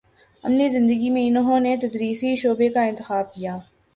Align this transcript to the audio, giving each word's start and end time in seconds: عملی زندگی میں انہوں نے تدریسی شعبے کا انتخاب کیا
عملی 0.43 0.67
زندگی 0.67 1.09
میں 1.09 1.25
انہوں 1.27 1.59
نے 1.59 1.75
تدریسی 1.77 2.35
شعبے 2.35 2.69
کا 2.69 2.83
انتخاب 2.83 3.33
کیا 3.33 3.55